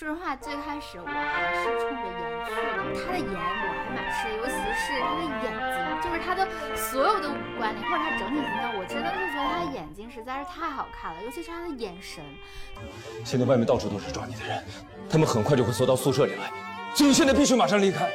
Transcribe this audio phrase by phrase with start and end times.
[0.00, 2.16] 说实话，最开始我还是冲着颜
[2.48, 3.04] 去的。
[3.04, 12.24] 他的颜我还蛮吃的，尤其是他的眼睛，就是他的所有的五官里，或者他整体形象，我真的是觉得他的眼睛实在是太好看了，尤其是他的眼神。
[13.26, 14.64] 现在外面到处都是抓你的人，
[15.10, 16.50] 他们很快就会搜到宿舍里来，
[16.94, 18.10] 所以现在必须马上离开。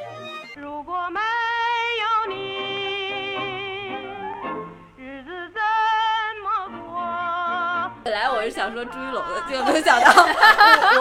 [8.15, 10.25] 来我是想说朱一龙的，结果没有想到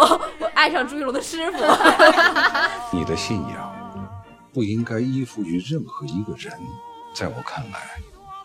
[0.01, 1.59] 我我爱上朱一龙的师傅。
[2.91, 3.73] 你的信仰
[4.53, 6.53] 不应该依附于任何一个人。
[7.15, 7.79] 在我看来，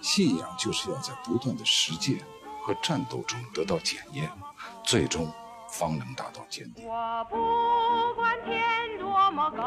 [0.03, 2.19] 信仰就是要在不断的实践
[2.63, 4.29] 和战斗中得到检验，
[4.83, 5.33] 最终
[5.71, 6.87] 方能达到坚定。
[6.87, 9.63] 我不管天多么高，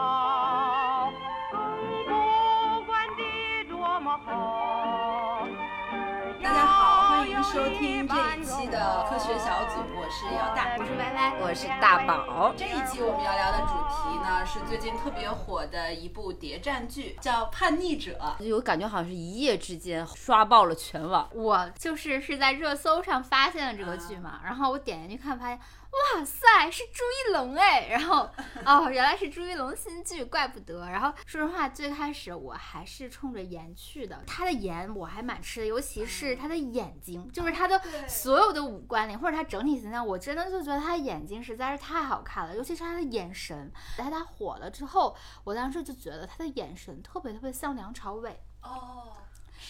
[7.42, 12.54] 好，欢迎收听这一期的科学小组，我是姚大，我是歪歪，我是大宝。
[12.56, 18.16] 这一期我们要聊的主题呢，是最近特别火的一部谍战剧，叫《叛逆者》。
[18.48, 21.28] 就我感觉好像是一夜之间刷爆了全网。
[21.34, 25.58] 我就是是在热搜上发现了这个剧嘛，然后我点进去看，发现。
[25.92, 27.86] 哇塞，是朱一龙哎！
[27.88, 28.28] 然后
[28.64, 30.88] 哦，原来是朱一龙新剧，怪不得。
[30.88, 34.22] 然后说实话，最开始我还是冲着颜去的。
[34.26, 43.70] 他的颜我还蛮吃的，尤其是他的眼睛，就是他的所有的五官里，或者他整体形象，我真的就觉得他的眼睛实在是太好看了，尤其是他的眼神。
[43.98, 49.12] 在他火了之后，我当时就觉得他的眼神特别特别像梁朝伟哦。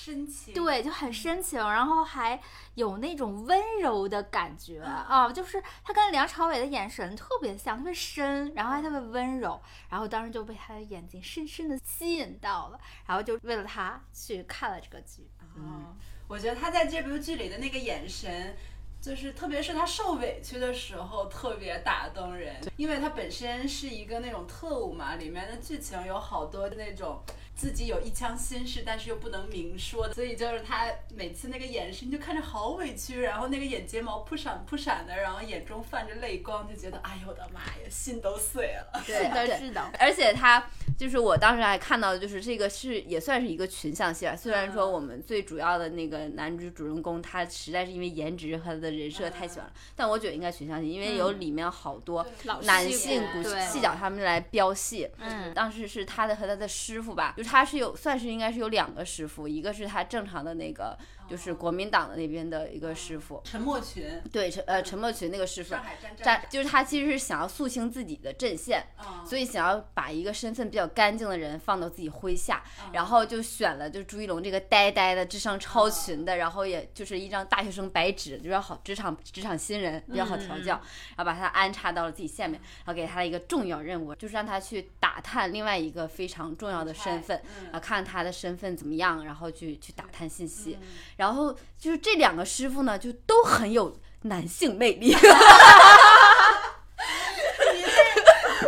[0.03, 2.41] 深情对，就很深情，然后还
[2.75, 15.30] 有那种温柔的感觉啊，就是他跟梁朝伟的眼神特别像，特别深，然后还特别温柔，然后当时就被他的眼睛深深的吸引到了，然后就为了他去看了这个剧。
[15.56, 15.95] 嗯，
[16.27, 18.56] 我觉得他在这部剧里的那个眼神。
[19.03, 27.20] 就是特别是他受委屈的时候，特别打动人，因为他本身是一个那种特务嘛，里面的剧情有好多那种
[27.55, 39.01] 自己有一腔心事，但是又不能明说，所以就是他每次那个眼神就看着好委屈，然后那个眼睫毛扑闪扑闪的，然后眼中泛着泪光，就觉得哎呦我的妈呀，心都碎了。
[39.05, 40.64] 是的，是的，而且他
[40.96, 48.92] 就是我当时还看到的就是这个是也算是一个群像戏吧，虽然说我们最主要的那个男主主人公他实在是因为颜值和他的。
[48.92, 52.24] 人设太喜欢了，但我觉得应该群像戏，因为有里面好多
[52.64, 53.42] 男性骨。
[53.42, 55.08] 细脚他们来飙戏。
[55.19, 60.97] 嗯，当时是他的和他的师傅吧，就他是有算是应该是有两个师傅，一个是他正常的那个。
[61.30, 65.75] 就是国民党的那边的一个师傅陈默群，对陈呃陈默群那个师傅，
[66.20, 68.85] 站就是他其实是想要肃清自己的阵线，
[69.25, 80.75] 所以想要把一个身份比较干净的人放到自己麾下，然后就选了就朱一龙这个呆呆的智商超群的，然后也就是一张大学生白纸，比较好职场职场新人比较好调教，
[81.17, 87.32] 然后把他安插到了自己下面，然后给他了一个重要任务，就是让他去打探另外一个非常重要的身份，
[87.70, 90.79] 啊看他的身份怎么样，然后去去打探信息。
[91.17, 95.15] 然后就是这两个师傅呢，就都很有男性魅力。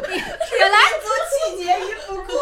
[0.09, 2.33] 你是男足气节于不顾，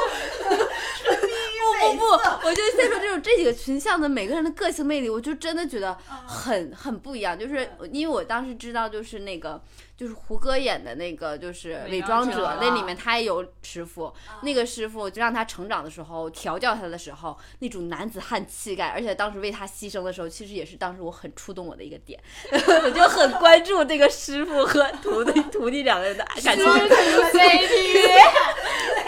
[1.81, 2.03] 不不不，
[2.47, 5.94] 我就先说这种这几个群像的每个人的个性魅力，我就真的觉得
[6.27, 7.39] 很很不一样。
[7.39, 9.62] 就是因为我当时知道，就是那个。
[10.02, 22.20] 就是胡歌演的那个，就是伪装者，那里面他也有师傅，那个师傅就让他成长的时候调教他的时候，那种男子汉气概，而且当时为他牺牲的时候，其实也是当时我很触动我的一个点，
[22.50, 26.66] 我就很关注这个师傅和徒弟徒弟两个人的感情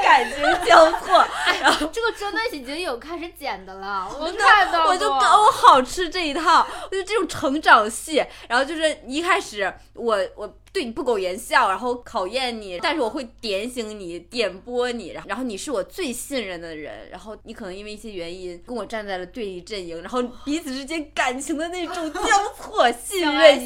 [0.01, 1.27] 感情交错。
[1.61, 10.57] 然后这个真的已经有开始剪的了，我看到我就我好吃这一套，我就这种成长戏，然后就是一开始我我。
[10.75, 22.21] 对你不苟言笑，然后考验你，但是我会点醒你、点拨你，然后然后你是我最信任的人，然后你可能因为一些原因跟我站在了对立阵营，然后彼此之间感情的那种交
[22.57, 23.61] 错，信任、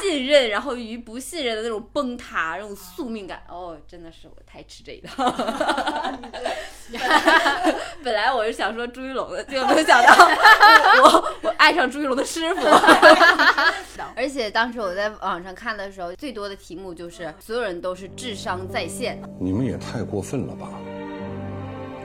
[0.00, 5.24] 信任，然后与不信任的那种崩塌，那种宿命感，哦，真的是我太吃这一套。
[8.04, 10.14] 本来我是想说朱一龙的，结果没有想到
[11.02, 12.64] 我我爱上朱一龙的师傅，
[14.14, 16.43] 而且当时我在网上看的时候，最多。
[16.48, 20.68] 的题目就是所有人都是智商在线，你们也太过分了吧！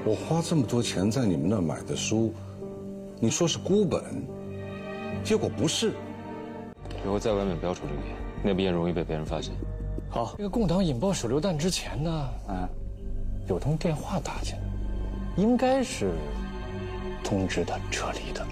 [0.06, 2.34] 我花这么多钱在你们那买的书，
[3.20, 4.02] 你说是孤本，
[5.24, 5.92] 结果不是。
[7.04, 9.54] 以后在外面不要出这个烟，那边容易被别人发现。
[10.10, 12.12] 好，这个共党引爆手榴弹之前呢，
[12.48, 12.68] 啊，
[13.48, 14.62] 有通电话打进来，
[15.38, 16.14] 应该是
[17.24, 18.46] 通知他撤离的。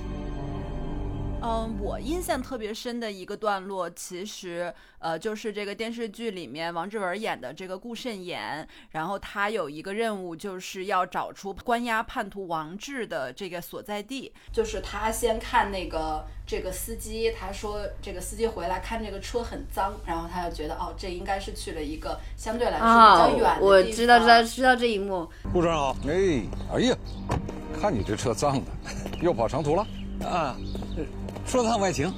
[1.39, 14.33] 嗯，我印象特别深的一个段落，其实呃，就是这个电视剧里面王志文演的这个顾慎言，然后他有一个任务，就是要找出关押叛徒王志的这个所在地。
[14.51, 23.61] 就是他先看那个这个司机，他说这个司机回来看这个车很脏，然后他就觉得哦，这应该是去了一个相对来说比较远的地方。
[23.61, 25.29] 我知道，知道，知道这一幕。
[25.53, 26.41] 顾长好，哎，
[26.73, 26.97] 哎呀，
[27.79, 28.71] 看你这车脏的，
[29.21, 29.87] 又跑长途了
[30.25, 30.57] 啊。
[31.47, 32.13] 说他外情，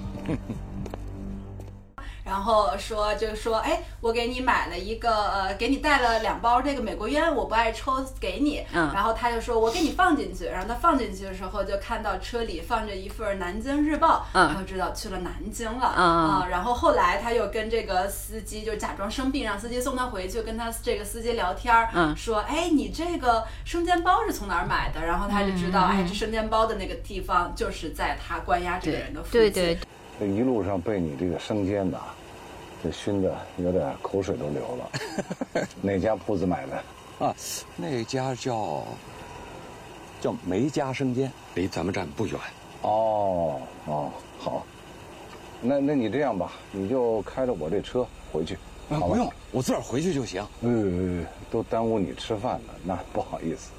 [2.40, 8.66] 然后说就说，哎，我给你买了一个，呃，给你带了两包这个美国烟，我不爱抽，给你。
[8.72, 8.90] 嗯。
[8.94, 10.46] 然后他就说，我给你放进去。
[10.46, 15.86] 然后他放进去的时候，就看到车里放着一份《南京日报》，然后知道去了南京了。
[15.86, 16.48] 啊。
[16.50, 22.16] 然后后来他又跟这个司机就假装生病，让司机送他回去，跟他这个司机聊天嗯。
[22.16, 25.06] 说，哎，你这个生煎包是从哪儿买的？
[25.06, 29.52] 然后他就知道，哎，这生煎包的那个地方就是在他关押这个人的附近。
[29.52, 29.78] 对对。
[30.18, 31.98] 这一路上被你这个生煎呐，
[32.84, 35.68] 这熏的有点口水都流了。
[35.82, 37.26] 哪家铺子买的？
[37.26, 37.36] 啊，
[37.76, 38.84] 那家叫
[40.22, 42.40] 叫梅家生煎，离咱们站不远。
[42.82, 44.66] 哦哦，好。
[45.62, 48.56] 那那你这样吧，你就开着我这车回去。
[48.90, 50.42] 啊，不用，我自个儿回去就行。
[50.62, 53.72] 嗯，都耽误你吃饭了，那不好意思。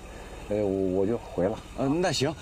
[0.51, 1.59] 呃，我就回了。
[1.79, 2.35] 嗯，那行。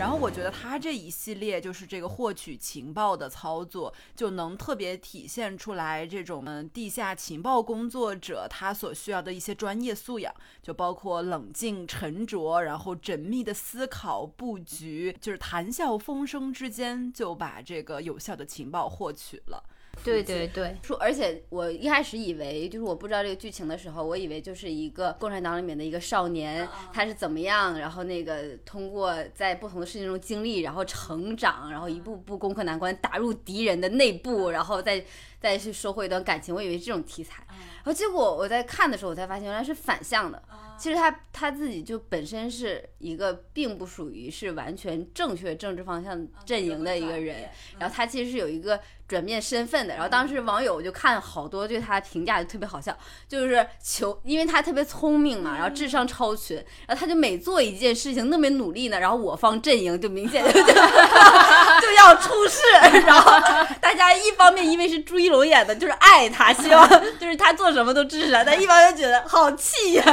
[0.00, 19.62] 然后我觉得他这一系列就是这个获取情报的操作，就能特别体现出来这种嗯地下情报工作者他所需要的一些专业素养，就包括冷静沉着，然后缜密的思考布局，就是谈笑风生之间就把这个有效的情报获取了。
[20.04, 35.04] 对对对，说而且我一开始以为就是我不知道这个剧情的时候，我以为就是一个共产党里面的一个少年，他是怎么样，然后那个通过在不同的事情中经历，然后成长，然后一步步攻克难关，打入敌人的内部，然后再
[35.40, 36.54] 再去收获一段感情。
[36.54, 40.42] 我以为这种题材，然后结果我在看的时候，我才发现原来是反向的。
[40.80, 47.48] 其实他他自己就本身是一个并不属于是完全正确政治方向阵营的一个人，
[47.78, 49.94] 然后他其实是有一个转变身份的。
[49.94, 52.96] 然后当时网友就看好多对他的评价就特别好笑，
[53.28, 56.56] 就是求，因为他特别聪明嘛，然后智商超群，
[56.86, 60.62] 然后他就每做一件事情那么努力呢，然后我方阵营就明显就 就
[61.80, 62.60] 就要出事，
[63.06, 63.30] 然后
[63.80, 66.88] 大家一方面因为是朱一龙演的，就是爱他，希望
[67.18, 70.04] 就是他做什么都支持他，但一方面觉得好气呀。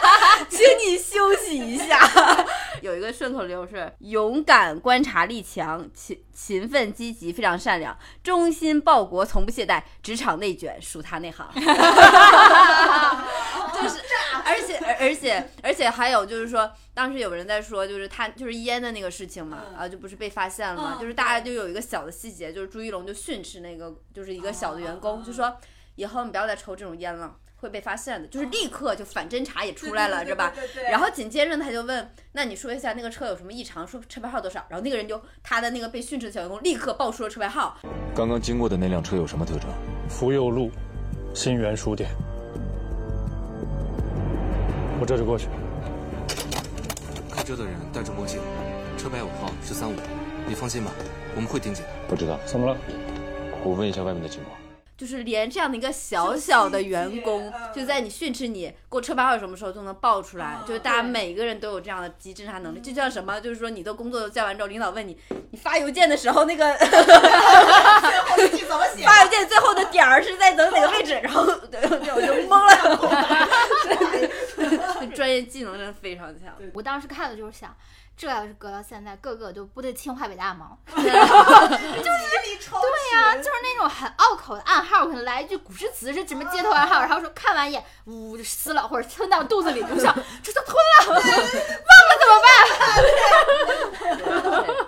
[0.48, 1.98] 请你休息一下。
[2.82, 9.82] 有一个顺口溜是：勇敢、观察力强、勤勤奋、积极、非常善良、忠心报国、从不懈怠。
[10.02, 11.48] 职场内卷属他内行。
[13.74, 13.98] 就是，
[14.44, 25.56] 而且而且而且还有就是说，当时有人在说，就是他就是烟的那个事情嘛，啊，就不是被发现了嘛，就是大家就有一个小的细节，就是朱一龙就训斥那个就是一个小的员工，就说
[25.96, 27.34] 以后你不要再抽这种烟了。
[27.56, 30.52] 会被发现的，就是立刻就反侦查也出来了，是吧？
[30.90, 33.86] 然后紧接着他就问，那你说一下那个车有什么异常？
[33.86, 34.64] 说车牌号多少？
[34.68, 37.78] 然后那个人就他的那个被训斥的小员工立刻报出了车牌号。
[38.14, 39.68] 刚刚经过的那辆车有什么特征？
[40.08, 40.70] 福佑路，
[41.34, 42.08] 新源书店。
[45.00, 45.48] 我这就过去。
[47.30, 48.40] 开车的人戴着墨镜，
[48.96, 49.94] 车牌尾号是三五，
[50.46, 50.90] 你放心吧，
[51.34, 51.90] 我们会盯紧的。
[52.08, 52.76] 不知道，怎么了？
[53.62, 54.55] 我问一下外面的情况。
[54.96, 62.80] 就是连这样的一个小小的员工，就在你训斥你给我车牌号什么时候都能报出来，就是大家每个人都有这样的极侦查能力。
[62.80, 65.16] 就像什么，就是说你的工作交完之后，领导问你，
[65.50, 66.74] 你发邮件的时候那个
[69.04, 71.20] 发邮件最后的点儿是在等哪个位置？
[71.22, 72.72] 然后 我就懵了，
[75.10, 76.54] 专业技能真的非常强。
[76.74, 77.76] 我当时看的就是想。
[78.18, 80.78] 这要是搁到现在，个个都不得清华北大吗？
[80.88, 81.12] 就是对
[83.12, 91.20] 呀，就是那种很拗口的暗号，可能来一句古诗词是什么街头暗号，然后说看完一眼，呜就撕了，或者吞到肚子里，就想 这都吞了， 忘
[92.08, 92.40] 了怎么
[94.72, 94.86] 办？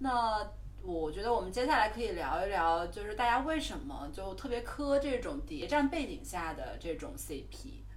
[0.00, 0.46] 那
[0.82, 7.87] 我觉得我们接下来可以聊一聊，就是大家为什么就特别磕这种谍战背景下的这种 CP？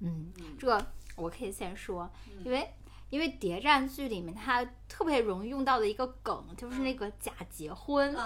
[0.00, 0.86] 嗯，这个
[1.16, 2.10] 我可以先说，
[2.44, 2.68] 因为。
[3.10, 8.16] 因为谍战剧里面，它特别容易用到的一个梗就是那个假结婚，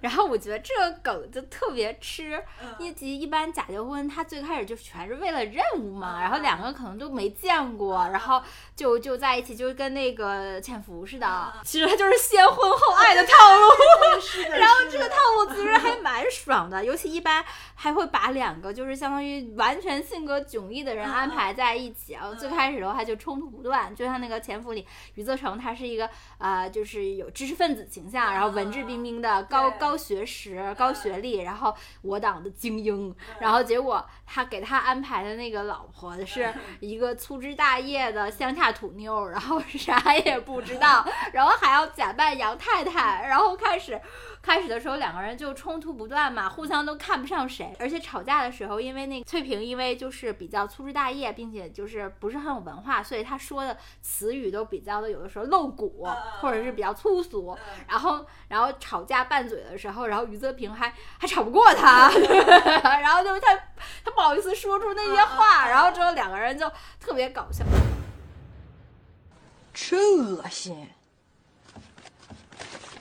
[0.00, 2.42] 然后我觉得这个梗就特别吃。
[2.78, 8.42] 一集一般假结婚，他最开始就全是为了任务嘛，然后两个可能都没见过，然后
[8.74, 11.52] 就就在一起，就跟那个潜伏似的。
[11.64, 17.44] 其实他就是先婚后爱的套路， 然后这个套路其实还蛮爽的，尤其一般
[17.74, 22.32] 还会把两个就是相当于完全性格迥异的人安排在一起啊。
[22.34, 26.08] 最开始的话就冲突不断，就像那个《潜伏》里，余则成他是一个
[26.38, 44.00] 呃，就是有知识分子形象，然后文质彬彬的高高学识、高学历，然后我党的精英，然后结果他给他安排的那个老婆是一个粗枝大叶的乡下土妞，然后 啥也不知道，然后还要假扮杨太太，然后开始。
[44.42, 56.04] 开始的时候两个人就冲突不断嘛，互相都看不上谁，而且吵架的时候，因为那个翠萍因为就是比较粗枝大叶，并且就是不是很有文化，所以她说的词语都比较的有的时候露骨，
[56.40, 57.56] 或者是比较粗俗。
[57.88, 62.10] 然后然后吵架拌嘴的时候，然后余则平还还吵不过他，
[63.00, 63.54] 然后就他
[64.04, 66.68] 他不好意思说出那些话，然后之后两个人就
[66.98, 67.64] 特别搞笑，
[69.72, 70.88] 真恶心。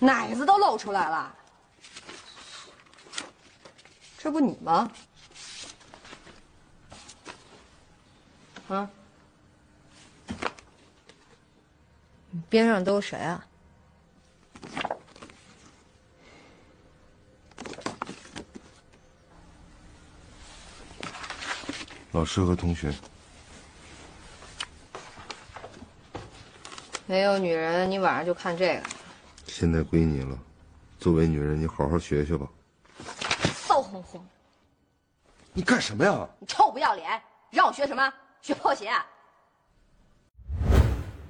[0.04, 1.32] 奶子都露出来了，
[4.18, 4.92] 这不你吗？
[8.68, 8.90] 啊？
[12.50, 13.46] 边上都是谁啊？
[22.12, 22.92] 老师和同学。
[27.06, 29.01] 没有女人，你晚上就看这个。
[29.54, 30.40] 现在归你了，
[30.98, 32.48] 作为女人，你好好学学吧。
[33.54, 34.26] 骚哄哄！
[35.52, 36.26] 你干什么呀？
[36.40, 37.22] 你臭不要脸！
[37.50, 38.12] 让我学什么？
[38.42, 38.90] 学破鞋？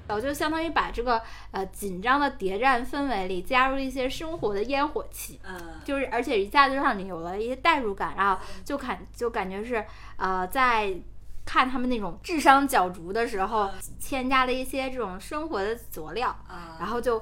[0.08, 9.84] 我就相当于把这个呃紧张的谍战氛围里加入一些生活的烟火气，嗯，就是而且一下就让你有了一些代入感，然后就感就感觉是
[10.18, 10.94] 呃在
[11.44, 17.22] 看他们那种智商角逐的时候，添加了一些这种生活的佐料啊，然后就。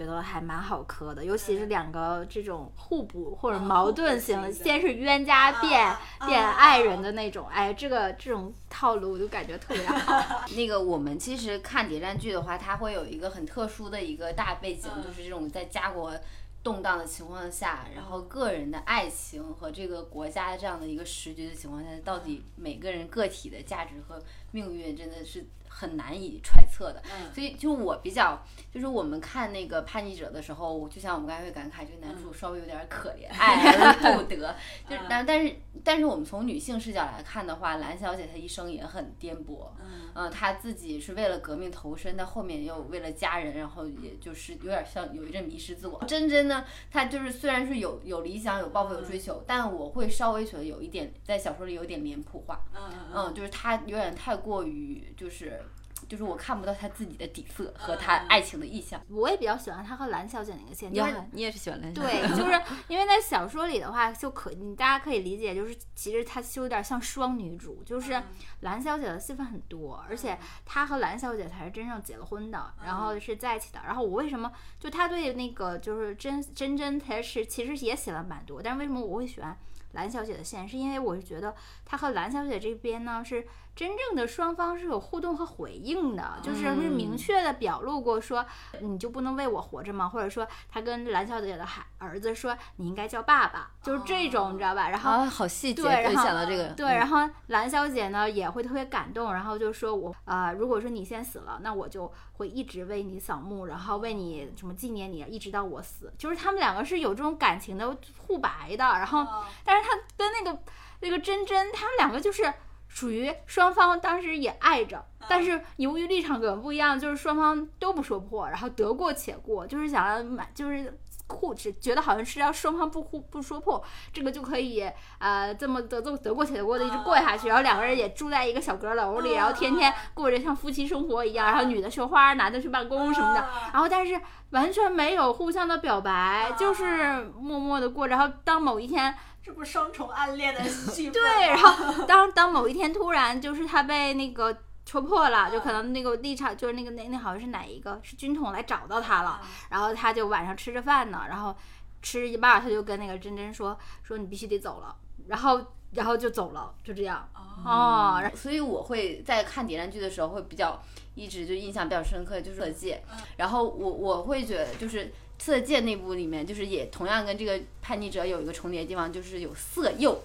[0.00, 5.94] 觉得还蛮好磕的，尤其是两个这种互补或者矛盾型，先是冤家变
[6.26, 10.46] 变爱人的那种，哎，这个这种套路我就感觉特别好。
[10.56, 16.14] 那个我们其实看谍战剧的话，它会有一个很特殊的一个大背景，就是这种在家国
[16.62, 25.46] 动荡的情况下，然后个人的爱情和这个国家的这样的一个时局的情况下，到底每个人个体的价值和命运真的是。
[25.72, 27.00] 很难以揣测的，
[27.32, 34.56] 所以就我比较，就是我们看那个叛逆者的时候，就像我们刚才会感慨，这个男主稍微有点可怜，爱而不得。
[34.90, 39.68] 就但但是但是我们从女性视角来看的话，蓝小姐她一生也很颠簸，
[40.14, 46.04] 嗯，她自己是为了革命投身，但后面又为了家人，然后也就是有点像有一阵迷失自我。
[46.04, 55.62] 真真呢，他就是虽然是有有理想、有抱负、有追求，但我会稍微觉得有一点在小说里有点脸谱化，嗯嗯，就是他有点太过于就是。
[56.10, 59.00] 就是我看不到他自己的底色和他爱情的意向。
[59.08, 62.08] 我也比较喜欢他和蓝小姐那个线，就是你也是喜欢蓝小姐。
[62.08, 68.20] 对， 就是因为在小说里的话，就可你大家可以理解，就是其实他就有点像双女主，就是
[68.62, 70.36] 蓝小姐的戏份很多，而且
[70.66, 73.80] 他和蓝小姐才是真正结了婚的，然后是在一起的。
[73.86, 74.50] 然后我为什么
[74.80, 79.56] 就他对那个就是真真真才是其实也写了蛮多，但是为什么我会喜欢
[79.92, 83.46] 蓝小姐的线，是因为我是觉得她和蓝小姐这边呢是。
[83.74, 88.44] 真正的双方是有互动和回应的，就是是明确的表露过说，
[88.80, 90.08] 你就不能为我活着吗？
[90.08, 94.90] 或者说他跟蓝小姐的孩儿子说，你应该叫爸爸，就是这种，你知道吧？
[94.90, 106.12] 然后好细节，对，想到这个，对，然后蓝小姐呢也会特别感动，然后就说我啊，如果说你先死了，那我就会一直为你扫墓，然后为你什么纪念你，一直到我死。
[106.18, 109.26] 就是他们两个是有这种感情的互白的，然后，
[109.64, 110.58] 但是他跟那个
[111.00, 112.52] 那个真真，他们两个就是。
[112.92, 123.80] 属于双方当时也爱着，但是由于立场可能不一样，就是双方都不说破，然后得过且过，就是想要买，就是互是觉得好像是要双方不互不说破，
[124.12, 124.84] 这个就可以
[125.18, 134.20] 呃这么得得得过且过的一直过下去，然后两个人也住在一个小阁楼里，然后天天过着像夫妻生活一样，然后女的绣花，男的去办公什么的，然后但是
[134.50, 139.14] 完全没有互相的表白，就是默默的过，然后当某一天。
[139.42, 151.56] 这不是双重暗恋的戏 对，然后当当某一天突然就是他被那个戳破了，就可能那个立场就是那个那那好像是哪一个是军统来找到他了，然后他就晚上吃着饭呢，然后
[152.02, 154.94] 吃一半他就跟那个珍珍说说你必须得走了，
[155.26, 155.60] 然后
[155.92, 157.26] 然后就走了，就这样
[157.64, 160.78] 哦，所以我会在看谍战剧的时候会比较
[161.14, 163.02] 一直就印象比较深刻就是色戒，
[163.38, 165.10] 然后我我会觉得就是。
[165.40, 170.22] 色戒那部里面，就是也同样跟这个叛逆者有一个重叠的地方，就是有色诱，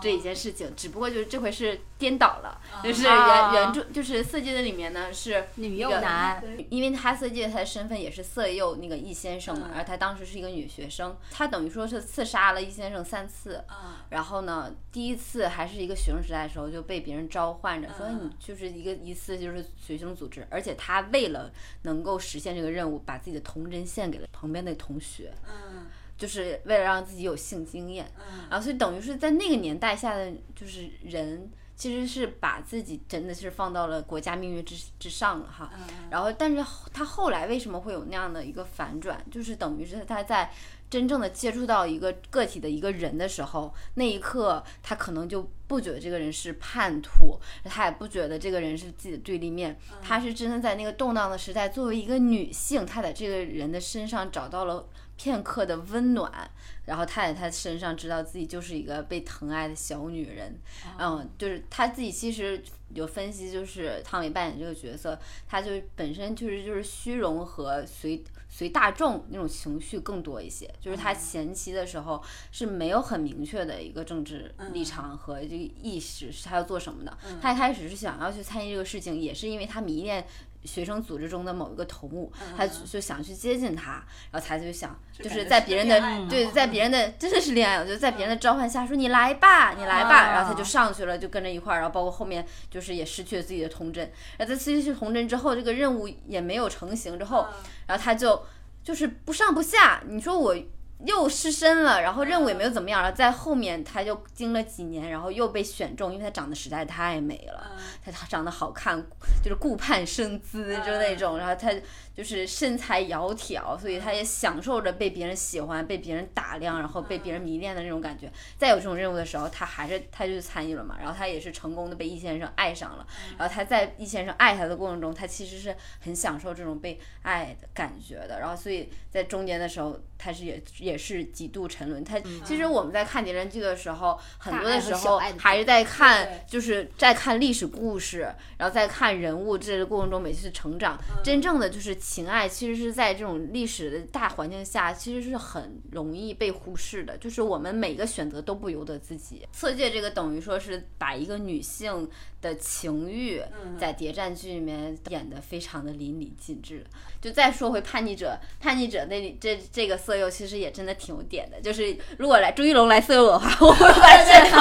[0.00, 3.52] 这一件事情，只不过就是这回是颠倒了，就是啊。
[3.52, 9.60] 原原著就是色戒的里面呢是女幼男，因为他色戒他的身份也是色诱那个易先生嗯。
[9.60, 13.94] 嘛，而他当时是一个女学生，他等于说是刺杀了易先生三次，嗯。
[14.10, 21.50] 然后呢，第一次还是一个学生时代的时候就被别人召唤着，所以你就是一个一次就是学生组织，而且他为了
[21.82, 28.10] 能够实现这个任务，把自己的童真献给了旁边的同学，嗯就是为了让自己有性经验，
[28.50, 31.50] 然后所以等于是在那个年代下的就是人。
[31.78, 35.70] 其实是把自己真的是放到了国家命运之之上了哈，
[36.08, 40.50] 然后但是他后来为什么会有那样的一个反转，就是等于是他在
[40.88, 56.50] 真正的接触到一个个体的一个人的时候，那一刻他可能就不觉得这个人是叛徒，他也不觉得这个人是自己的对立面，他是真的在那个动荡的时代，作为一个女性，她在这个人的身上找到了片刻的温暖，
[56.84, 60.58] 然后她在她身上知道自己就是一个被疼爱的小女人，
[60.98, 62.62] 嗯，就是她自己其实
[62.94, 65.18] 有分析，就是汤唯扮演这个角色，
[65.48, 80.26] 她就本身就是就是虚荣和随随大众那种情绪更多一些，就是她前期的时候是没有很明确的一个政治立场和这个意识是她要做什么的，她一开始是想要去参与这个事情，也是因为她迷恋。
[80.66, 97.46] 学生组织中的某一个头目，他就想去接近他，然后他就想，就是在别人的对，在别人的真的是恋爱，就在别人的召唤下说你来吧，你来吧，然后他就上去了，就跟着一块儿，然后包括后面就是也失去了自己的童真，然后在失去童真之后，这个任务也没有成型之后，
[97.86, 98.44] 然后他就
[98.82, 100.56] 就是不上不下，你说我。
[101.04, 108.98] 又失身了，然后任务也没有怎么样，然后在后面他就经了几年，然后又被选中，因为他长得实在太美了，他他长得好看，
[109.42, 111.70] 就是顾盼生姿，就那种，然后他
[112.14, 118.32] 就是身材窈窕，所以他也享受着被别人喜欢、被别人打量，然后被别人迷恋的那种感觉。
[118.56, 132.04] 再有这种任务的时候，他还是他就参与了嘛，然后他也是成功的被易先生爱上了，然后他在易先生爱他的过程中，他其实是很享受这种被爱的感觉的，然后所以在中间的时候，他是也也是几度沉沦。
[132.04, 140.96] 他其实我们在看谍战剧的时候，很多的时候还是在看，就是在看历史故事，然后在看人物这个过程中每次成长。
[141.24, 147.18] 真正的就是情爱，其实是在这种历史的大环境下，其实是很容易被忽视的。
[147.18, 149.46] 就是我们每个选择都不由得自己。
[149.52, 152.08] 色戒这个等于说是把一个女性
[152.40, 153.42] 的情欲
[153.78, 156.84] 在谍战剧里面演得非常的淋漓尽致。
[157.20, 161.58] 就再说回叛逆者，叛逆者那里这这个色诱其实也真的挺有点的。
[161.62, 164.60] 就是如果来朱一龙来色诱我的话，我会发现他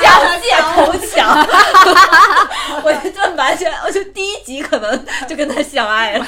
[0.00, 1.46] 想借头强，
[2.84, 6.24] 我就就完全，我就第一集可能就跟他相爱了。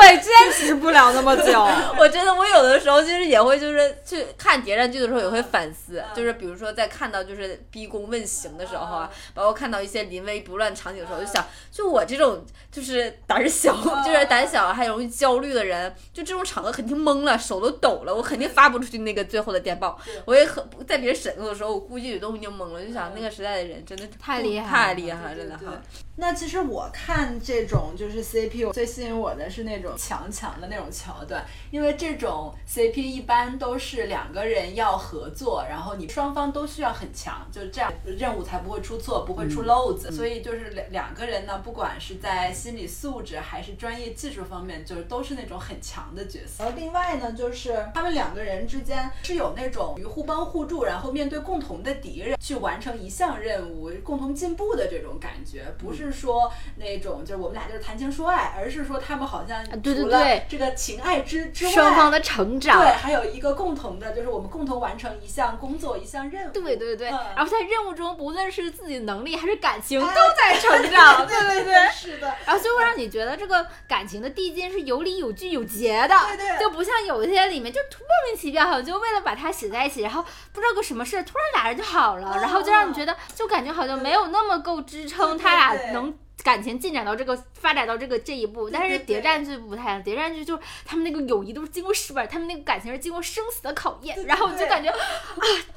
[0.00, 1.62] 对，坚持不了那么久。
[1.98, 19.98] 我觉得我有的时候其实也会就是去看谍战剧的时候也会反思，就是比如说在看到就是逼宫问刑的时候啊，包括看到一些临危不乱场景的时候，就想，就我这种就是胆小，就是胆小还容易焦虑的人，就这种场合肯定懵了，手都抖了，我肯定发不出去那个最后的电报。
[20.24, 25.80] 我也很在别人审问的时候，我估计都已经懵了，就想那个时代的人真的太厉害太厉害了，真的哈。
[26.16, 40.10] 那其实我看这种就是 CP，最吸引我的是那种强强的那种桥段，因为这种 CP 一般都是两个人要合作，然后你双方都需要很强，就这样任务才不会出错，不会出漏子。
[40.10, 46.64] 所以就是两两个人呢，不管是在心理素质还是专业技术方面，就是都是那种很强的角色。
[46.64, 66.52] 然后另外呢，就是他们两个人之间是有那种互帮互助，然后面对共同的敌人去完成一项任务，共同进步的这种感觉，不是说那种就是我们俩就是谈情说爱，而是说他们好像对对对这个情爱之之外，双方的成长对，还有一个共同的，就是我们共同完成一项工作、一项任务。
[66.52, 71.26] 对对对，嗯然后在任务中，不论是自己的能力还是感情，哎都在成长。
[71.26, 72.34] 对对对，是的。
[72.44, 86.14] 然后就会让你觉得这个感情的递进是有理有据有节的，对对就不像有一些里面就突莫名其妙，好像就为了把它写在一起，然后不知道个什么事，突然俩人就好了，然后就让你觉得就感觉好像没有那么够支撑他俩对能。
[86.42, 94.96] 感情进展到这个发展到这个这一步，但是谍战剧不太一样，谍战剧就是他们那个友谊都是经过失败，他们那个感情是经过生死的考验，然后我就感觉啊，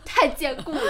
[0.03, 0.81] 太坚固了。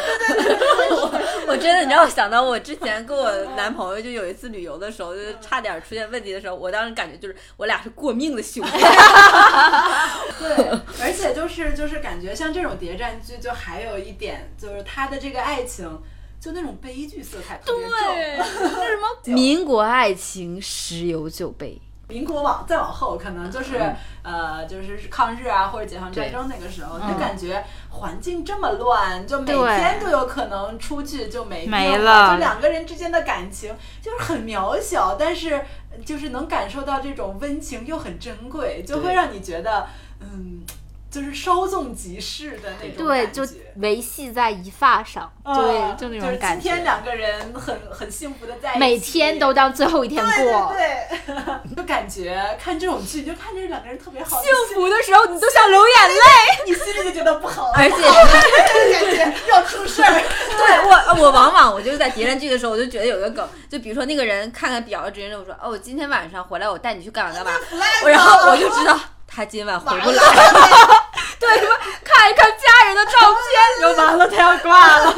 [1.47, 8.71] 我真的，你让我想到我之前跟我男朋友就有一次旅游的时候，就是差点出现问题的时候，我当时感觉就是我俩是过命的兄弟。
[10.39, 10.69] 对，
[11.01, 16.01] 而且就是就是感觉像这种谍战剧，就还有一点就是他的这个爱情，
[16.39, 17.97] 就那种悲剧色彩特别重。
[18.15, 23.95] 对，那什么 民国爱情十有九悲，民国往再往后，可能就是、嗯。
[24.27, 27.13] 呃，就是抗日啊或者解放战争那个时候，嗯。
[27.13, 32.33] 就感觉环境这么乱，就每天都有可能出去就没病没了。
[32.33, 35.63] 就两个人之间的感情就是很渺小，但是
[36.05, 39.87] 就是能感受到这种温情又很珍贵，就会让你觉得
[40.19, 40.61] 嗯，
[41.09, 43.45] 就是稍纵即逝的那种对，感觉。
[43.45, 46.61] 就维系在一发上，啊对，就那种感觉。
[46.61, 46.77] 今天。
[46.87, 56.15] 两个人很很幸福的在一起，每天都当最后一天过，对对对， 就感觉看这种剧，就看着两个人特别好，幸福的时候你都想流眼泪，
[56.65, 60.11] 你心里就觉得不好，而且感 觉要出事儿。
[60.57, 67.51] 对我，我往往我就是在谍战剧的时候，我就觉得有一个梗，就比如说那个人看看表，直接跟我说，哦，我今天晚上回来，我带你去干嘛干嘛，
[68.03, 68.97] 我然后我就知道
[69.37, 70.31] 他今晚回不来了。
[71.39, 71.69] 对，什么
[72.03, 73.37] 看一看家人的照片，
[73.79, 75.13] 就完了，他要挂了。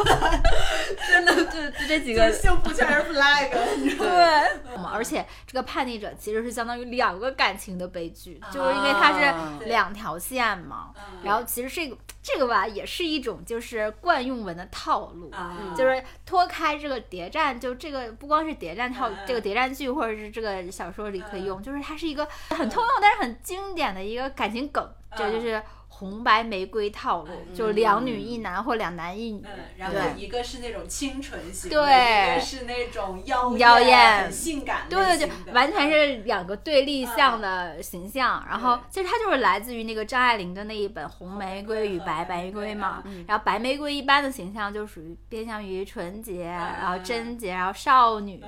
[1.20, 2.32] 真的，就就这几个。
[2.32, 3.50] 幸福全是 flag，
[3.98, 10.92] 对，而且这个叛逆者其实是相当于两个感情的悲剧，就是因为它啊是两条线嘛。
[11.24, 15.74] 然后其实这个这个吧，也是一种就是惯用文的套路，啊。
[15.76, 25.62] 就是脱开这个谍战，就这个不光是谍战套，嗯这个谍战剧或者是这个小说里可以用，就是它是一个很通用但是很经典的一个感情梗，这就是
[26.00, 29.42] 红白玫瑰套路，就是两女一男或两男一女。
[29.44, 38.46] 嗯，然后一个是那种清纯型的，对一个是那种妖妖艳很性感对对对，完全是两个对立向的形象。
[38.50, 43.04] 然后其实它就是来自于那个张爱玲的那一本《红玫瑰与白玫瑰》嘛。
[43.28, 48.42] 然后白玫瑰一般的形象就属于偏向于纯洁，然后贞洁，然后少女，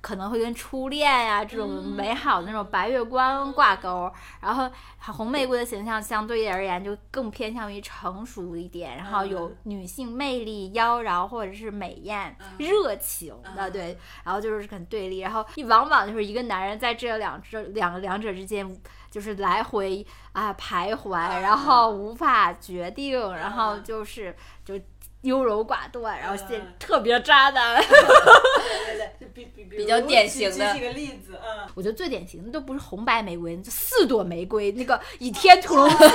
[0.00, 4.10] 可能会跟初恋呀、这种美好的那种白月光挂钩。
[4.40, 4.70] 然后
[5.12, 13.98] 红玫瑰的形象相对而言就更偏向于成熟一点，然后有女性魅力、妖娆或者是美艳、热情的，对。
[14.22, 24.78] 然后就是很对立，然后一往往就是一个男人在这两这两个两者之间就是来回啊徘徊，然后无法决定，然后就是就
[25.22, 27.82] 优柔寡断，然后现特别渣男。
[27.82, 27.86] 对
[28.96, 35.94] 对对，就比比比比较如典型的几个例子，嗯，我觉得最典型的都不是红白玫瑰，就四朵玫瑰，那个《倚天屠龙记》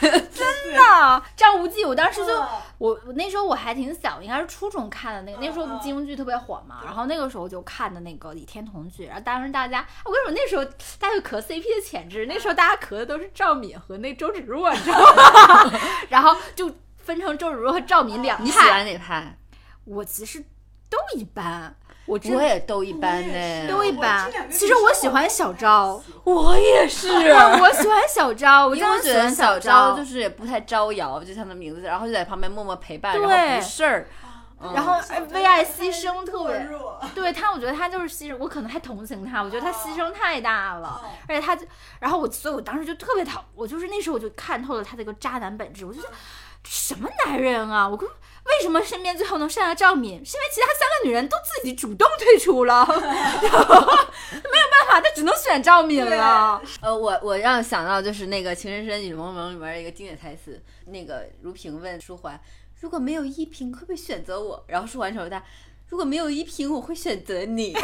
[0.00, 2.32] 真的，张无忌，我当时就
[2.78, 10.64] 我我那时候我还挺小，应该是初中看的那个，那时候金庸剧特别火嘛，然后那个时候就看的那个《倚天屠龙记》，然后当时大家，我跟你说那时候
[11.00, 15.72] 大家有磕 CP 的潜质，那时候大家磕的都是赵敏和那周芷若，你知道吗？
[16.10, 18.44] 然后就分成周芷若和赵敏两派。
[18.44, 19.36] 你喜欢哪派？
[19.84, 20.42] 我其实
[20.88, 21.74] 都一般，
[22.06, 24.30] 我我也都一般呢，都一般。
[24.50, 34.06] 其实 我喜欢小昭，我也是，我我喜欢小昭，我因为我真的喜欢觉得小昭昭就是也不太招摇，就像他名字，然后就在旁边默默陪伴，然后不事儿。
[34.72, 41.66] 然后哎为爱牺牲特别，弱，对他，我觉得他就是牺牲，我可能还同情他，我觉得他牺牲太大了，而且他就，
[42.00, 46.14] 然后我，所以我当时就特别讨，我就是那时候我就看透了他这个渣男本质，我就觉得
[46.66, 52.86] 什么男人啊，我跟为什么身边最后能剩下赵敏，是因为其他三个女人都自己主动退出了，然
[53.64, 56.60] 后没有办法，他只能选赵敏了。
[56.80, 62.38] 呃，我我让想到就是那个《情深深雨蒙蒙》里面的一个经典台词，那个如萍问舒缓，
[62.80, 64.62] 如果没有依萍，会不会选择我？
[64.66, 65.42] 然后舒缓说他，
[65.88, 67.74] 如果没有依萍，我会选择你。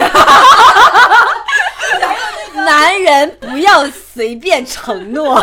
[2.53, 5.41] 男人不要随便承诺。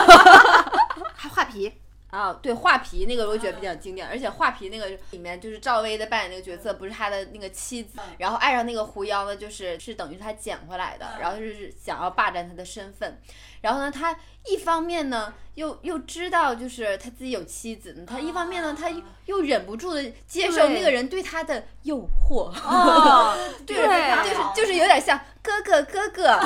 [1.15, 1.73] 还画皮，
[2.09, 13.19] 啊，对，画皮那个我觉得比较经典，而且画皮那个里面就是赵薇的扮演那个角色，不是他的那个妻子，然后爱上那个狐妖呢，就是是等于他捡回来的，然后就是想要霸占他的身份，
[13.61, 26.23] 然后呢，他一方面呢又又知道就是他自己有妻子，他一方面呢他又又忍不住的接受那个人对他的诱惑，哦 对，对就是就是有点像哥哥哥哥，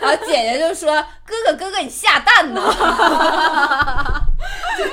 [0.00, 0.94] 然后姐姐就说
[1.26, 2.62] 哥哥哥哥你下蛋呢，
[4.78, 4.84] 就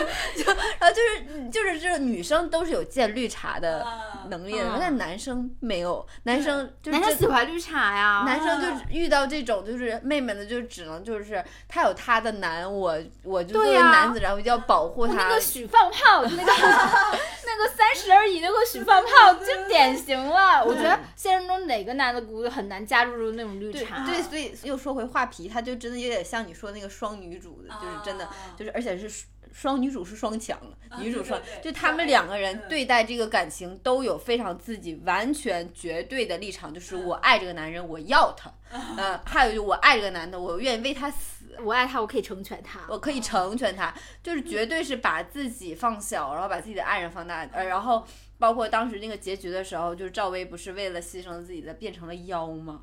[0.43, 0.51] 就
[0.83, 3.85] 然后就是就是就是女生都是有见绿茶的
[4.29, 15.13] 能力的，嗯但男生没有，男生就是男生喜欢绿茶呀，男生就遇到这种就是妹妹的，就只能就是他有他的难，我我就作为男子，然后就要保护他。
[15.13, 16.51] 那个许放炮，那个
[17.45, 20.63] 那个三十而已，那个许放炮就典型了。
[20.65, 24.05] 我觉得现实中哪个男的估计很难加入那种绿对茶。
[24.05, 30.59] 对，所以又说回画皮，他就真的有点像你说那个双女主的，就是真的就是，而且是双双女主是双强，
[30.99, 38.51] 女主双，就他们两个人对待这个感情都有非常自己完全绝对的立场，就是我爱这个男人，我要他，
[38.97, 41.43] 呃，还有就我爱这个男的，我愿意为他死。
[41.63, 42.79] 我爱他，我可以成全他。
[42.89, 48.03] 我可以成全他，就是绝对是把自己放小，然后把自己的爱人放大，呃，然后
[48.39, 52.81] 包括当时那个结局的时候，就是赵薇不是为了牺牲自己的变成了妖吗？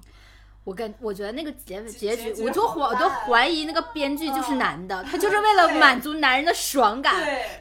[0.62, 7.14] 我跟我觉得那个结结局，局我就怀我都怀疑那个编剧就是男的，他 就是为了满足男人的爽感，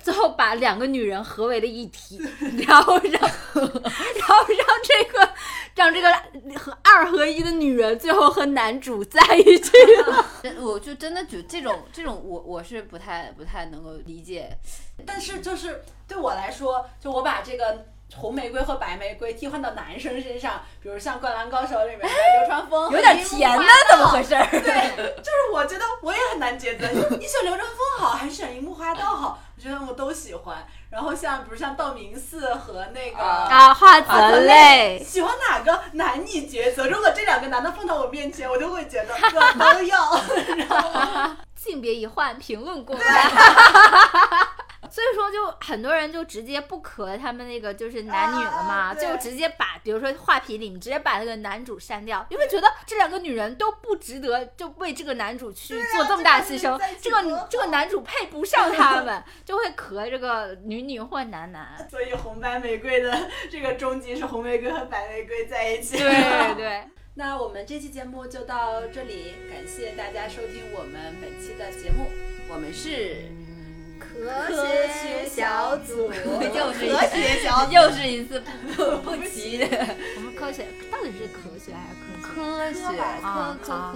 [0.03, 2.19] 最后把两个女人合为了一体，
[2.67, 5.29] 然后让然后让这个
[5.75, 6.13] 让这个
[6.59, 9.71] 和二合一的女人最后和男主在一起
[10.05, 10.25] 了。
[10.59, 14.49] 我就真的觉得这种这种我我是不太不太能够理解。
[15.05, 17.85] 但是就是对我来说，就我把这个
[18.15, 24.29] 红玫瑰和白玫瑰替换到男生身上，比如像《灌篮高手》里面的流川枫，有点甜呢，怎么回事？
[24.29, 29.39] 对，就是我觉得我也很难抉择，你选流川枫好还是选樱木花道好？
[29.55, 30.65] 我觉得我都喜欢。
[30.89, 36.87] 然后像比如像道明寺和那个啊花泽类喜欢哪个难以抉择。
[36.87, 39.13] 如果这两个男的放到我面前，我就会觉得
[39.59, 40.19] 我都要。
[40.57, 43.05] 然后性别一换，评论过来。
[44.89, 61.87] 所以说，就很多人就直接不磕他们那个就是男女了嘛，啊就直接把，比如说画皮里，你直接把那个男主删掉，因为觉得这两个女人都不值得，就为这个男主去做这么大牺牲，这个这个男主配不上他 们，就会磕这个女女或男男。
[61.89, 65.97] 所以红白玫瑰的这个终极是红玫瑰和白玫瑰在一起。
[65.97, 66.83] 对对。
[67.15, 72.05] 那我们这期节目就到这里，感谢大家收听我们本期的节目，
[72.49, 73.25] 我们是
[73.99, 78.41] 科学小组，又是一科学小组又是一次
[78.75, 79.67] 不不齐的
[80.15, 83.95] 我们科学到底是科学还是科科学啊科科好科。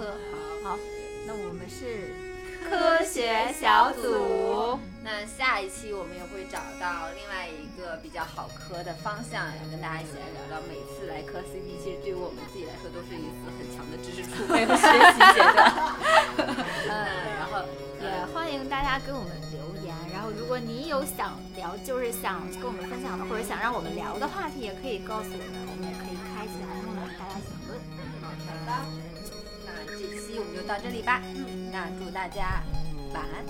[0.62, 0.78] 好，
[1.26, 2.14] 那我们是
[2.68, 4.78] 科学小组。
[5.04, 10.64] 那下一期我们也会找到另外一个比较好磕的方向，要跟大家一起来聊聊。
[10.64, 15.60] 每次来磕 CP，其实对于我们自己来说都是一次很强的知识储备和学习阶段。
[16.88, 17.04] 嗯，
[17.36, 17.60] 然后
[18.00, 19.30] 也欢迎大家跟我们
[20.24, 27.76] 后，如果你有想聊，就是想跟我们分享的，或者想让我们聊的话题，也可以告诉我们，我们也可以开起来，来大家讨论。
[28.22, 28.32] 好
[28.64, 28.72] 的，
[29.66, 31.20] 那这期我们就到这里吧。
[31.36, 32.62] 嗯，那祝大家
[33.12, 33.44] 晚安，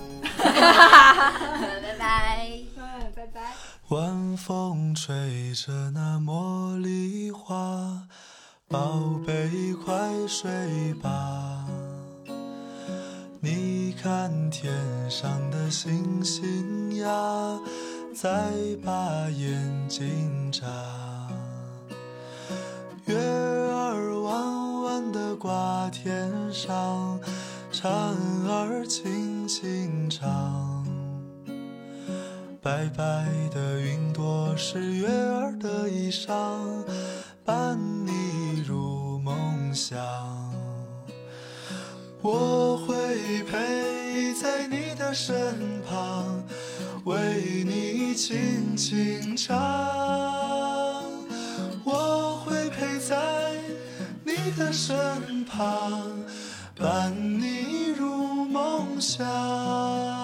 [1.81, 2.59] 拜拜。
[2.75, 2.81] 嗯，
[3.15, 3.55] 拜拜。
[3.87, 8.05] 晚风吹着那茉莉花，
[8.67, 11.65] 宝贝快睡吧。
[14.05, 14.71] 看天
[15.09, 17.59] 上的星星呀，
[18.13, 18.51] 在
[18.85, 20.63] 把眼睛眨。
[23.05, 27.19] 月儿弯弯的挂天上，
[27.71, 27.91] 蝉
[28.47, 30.85] 儿轻轻唱。
[32.61, 36.85] 白白的云朵是月儿的衣裳，
[37.43, 40.44] 伴你入梦乡。
[42.27, 46.43] 我会陪在你的身旁，
[47.03, 49.55] 为你轻轻唱。
[51.83, 53.53] 我会陪在
[54.23, 56.01] 你的身旁，
[56.75, 60.14] 伴你入梦乡。